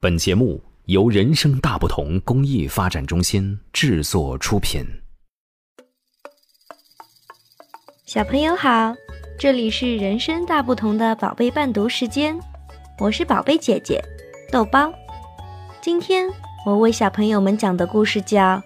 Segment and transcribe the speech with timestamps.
[0.00, 4.86] 本节目由人生大不同公益发展中心制作出品。
[8.06, 8.94] 小朋友好，
[9.36, 12.38] 这里是人生大不同的宝贝伴读时间，
[13.00, 14.00] 我是宝贝姐姐
[14.52, 14.88] 豆包。
[15.80, 16.30] 今天
[16.64, 18.38] 我为小朋友们讲的故事叫《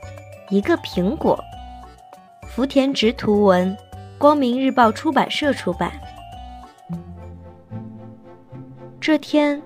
[0.50, 1.42] 一个苹果》，
[2.50, 3.74] 福田直图文，
[4.18, 5.98] 光明日报出版社出版。
[9.00, 9.62] 这天。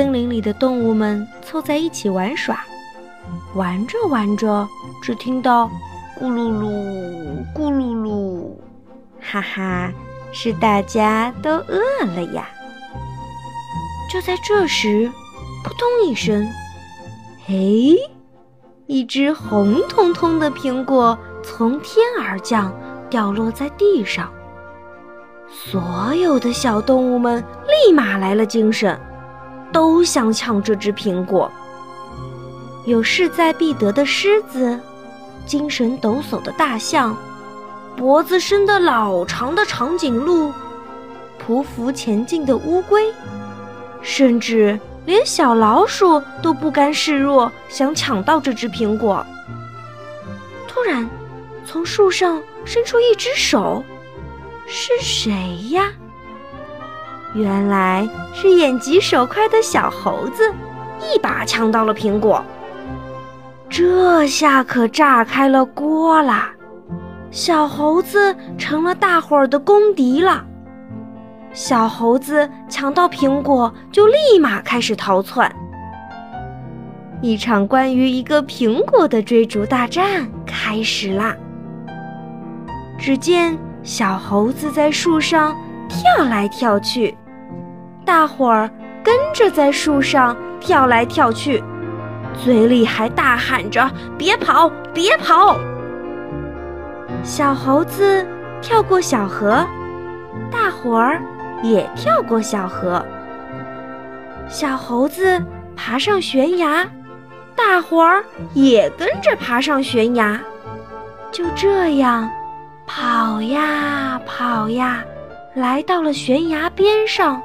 [0.00, 2.64] 森林里的动物们凑在一起玩耍，
[3.54, 4.66] 玩着玩着，
[5.02, 5.70] 只听到
[6.18, 8.48] “咕噜噜，咕噜噜”，
[9.20, 9.92] 哈哈，
[10.32, 12.48] 是大家都饿了呀！
[14.10, 15.12] 就在这时，
[15.62, 16.48] 扑通一声，
[17.44, 17.94] 嘿，
[18.86, 22.74] 一只红彤彤的苹果从天而降，
[23.10, 24.32] 掉落在地上。
[25.46, 28.98] 所有的小动物们立马来了精神。
[29.72, 31.50] 都想抢这只苹果。
[32.86, 34.78] 有势在必得的狮子，
[35.46, 37.16] 精神抖擞的大象，
[37.96, 40.52] 脖子伸得老长的长颈鹿，
[41.46, 43.12] 匍匐前进的乌龟，
[44.00, 49.24] 甚至连小老鼠都不甘示弱，想抢到这只苹果。
[50.66, 51.08] 突然，
[51.66, 53.84] 从树上伸出一只手，
[54.66, 55.32] 是谁
[55.70, 55.92] 呀？
[57.34, 60.52] 原来是眼疾手快的小猴子，
[61.00, 62.44] 一把抢到了苹果。
[63.68, 66.50] 这下可炸开了锅啦！
[67.30, 70.44] 小猴子成了大伙儿的公敌了。
[71.52, 75.50] 小猴子抢到苹果就立马开始逃窜。
[77.22, 81.36] 一场关于一个苹果的追逐大战开始啦！
[82.98, 85.54] 只见小猴子在树上
[85.88, 87.16] 跳来跳去。
[88.04, 88.70] 大伙儿
[89.02, 91.62] 跟着在树上跳来跳去，
[92.42, 95.58] 嘴里还大喊着：“别跑，别跑！”
[97.22, 98.26] 小猴子
[98.62, 99.66] 跳过小河，
[100.50, 101.20] 大伙儿
[101.62, 103.04] 也跳过小河。
[104.48, 105.42] 小猴子
[105.76, 106.86] 爬上悬崖，
[107.54, 108.24] 大伙儿
[108.54, 110.40] 也跟着爬上悬崖。
[111.30, 112.28] 就这样，
[112.86, 115.04] 跑呀跑呀，
[115.54, 117.40] 来到了悬崖边上。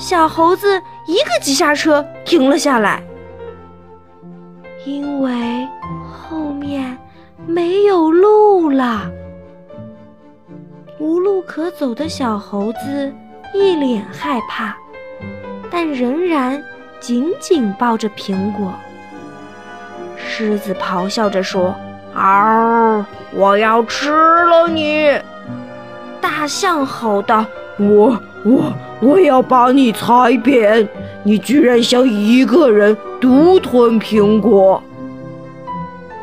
[0.00, 3.02] 小猴子一个急刹车，停了下来，
[4.86, 5.68] 因为
[6.10, 6.96] 后面
[7.46, 9.10] 没有路了。
[10.98, 13.12] 无路可走的小猴子
[13.52, 14.74] 一脸害怕，
[15.70, 16.64] 但仍然
[16.98, 18.72] 紧紧抱着苹果。
[20.16, 21.74] 狮子咆哮着说
[22.16, 23.04] ：“嗷！
[23.34, 25.12] 我要吃了你！”
[26.22, 27.44] 大象吼道
[27.76, 30.86] ：“我我。”我要把你踩扁！
[31.22, 34.82] 你居然想一个人独吞苹果！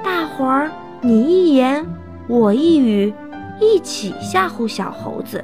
[0.03, 0.69] 大伙儿
[1.01, 1.85] 你一言
[2.27, 3.13] 我一语，
[3.59, 5.43] 一起吓唬小猴子。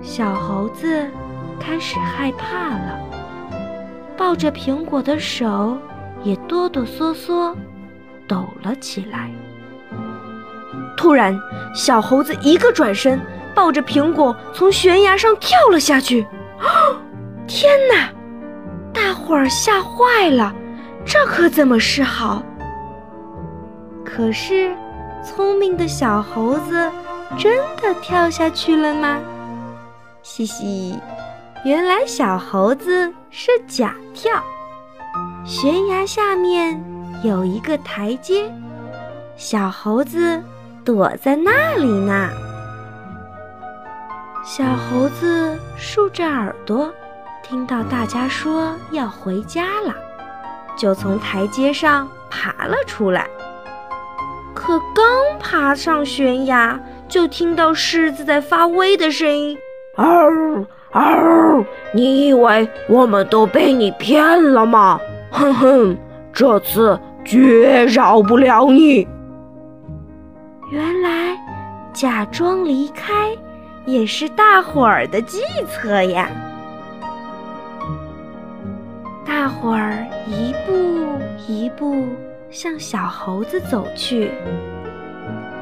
[0.00, 1.06] 小猴子
[1.60, 2.98] 开始害怕了，
[4.16, 5.76] 抱着苹果的手
[6.22, 7.54] 也哆哆嗦嗦
[8.26, 9.30] 抖了起来。
[10.96, 11.38] 突然，
[11.74, 13.20] 小猴子一个转身。
[13.54, 16.26] 抱着苹果从悬崖上跳了下去，
[17.46, 18.10] 天哪！
[18.92, 20.54] 大伙儿吓坏了，
[21.04, 22.42] 这可怎么是好？
[24.04, 24.74] 可是，
[25.24, 26.90] 聪明的小猴子
[27.38, 29.18] 真的跳下去了吗？
[30.22, 30.98] 嘻嘻，
[31.64, 34.32] 原来小猴子是假跳。
[35.44, 36.82] 悬崖下面
[37.22, 38.50] 有一个台阶，
[39.36, 40.42] 小猴子
[40.84, 42.30] 躲在那里呢。
[44.44, 46.92] 小猴子竖着耳朵，
[47.42, 49.94] 听到大家说要回家了，
[50.76, 53.26] 就从台阶上爬了出来。
[54.52, 55.06] 可刚
[55.40, 56.78] 爬上悬崖，
[57.08, 59.56] 就听到狮子在发威的声音
[59.96, 60.06] ：“嗷
[60.92, 61.64] 嗷！
[61.94, 65.00] 你以为我们都被你骗了吗？
[65.30, 65.96] 哼哼，
[66.34, 69.08] 这次绝饶不了你！”
[70.70, 71.34] 原来，
[71.94, 73.34] 假装离开。
[73.86, 76.28] 也是大伙儿的计策呀！
[79.26, 82.06] 大伙儿一步一步
[82.50, 84.30] 向小猴子走去。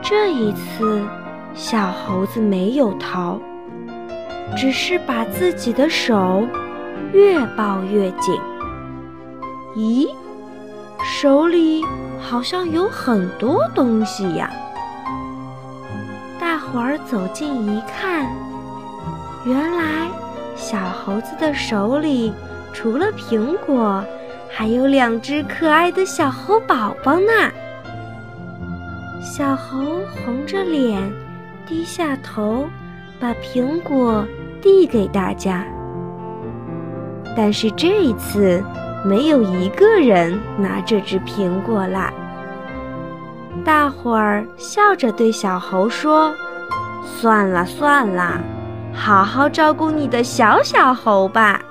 [0.01, 1.03] 这一次，
[1.55, 3.41] 小猴子没有逃，
[4.57, 6.47] 只是把自己的手
[7.13, 8.41] 越抱越紧。
[9.77, 10.09] 咦，
[11.03, 11.85] 手里
[12.21, 14.51] 好像有很多东西呀！
[16.73, 18.27] 会儿走近一看，
[19.45, 20.09] 原来
[20.57, 22.33] 小猴子的手里
[22.73, 24.03] 除了苹果，
[24.49, 27.31] 还有两只可爱的小猴宝宝呢。
[29.21, 30.99] 小猴红着脸，
[31.67, 32.67] 低下头，
[33.21, 34.27] 把苹果
[34.63, 35.67] 递给大家。
[37.37, 38.65] 但是这一次，
[39.05, 42.11] 没有一个人拿这只苹果啦。
[43.63, 46.35] 大伙儿笑着对小猴说
[47.05, 48.41] ：“算了算了，
[48.95, 51.63] 好好照顾你的小小猴吧。”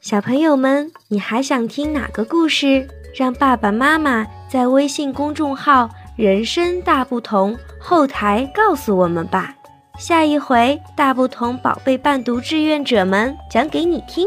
[0.00, 2.86] 小朋友们，你还想听哪个故事？
[3.16, 9.54] 让爸爸妈妈在微信公众号“人生大不同”后台告诉我们吧。
[9.98, 14.26] 下一回大不同宝贝伴读志愿者们讲给你听。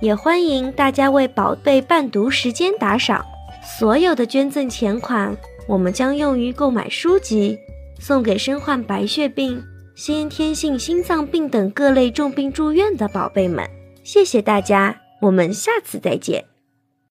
[0.00, 3.24] 也欢迎大家为宝贝伴读时间打赏，
[3.62, 7.58] 所有的捐赠钱款我们将用于购买书籍，
[7.98, 9.62] 送给身患白血病、
[9.94, 13.68] 先天性心脏病等各类重病住院的宝贝们。
[14.04, 15.08] 谢谢大家。
[15.20, 16.57] 我们下次再见。